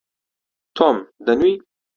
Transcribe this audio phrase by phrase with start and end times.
[0.75, 0.95] تۆم،
[1.25, 1.53] دەنووی؟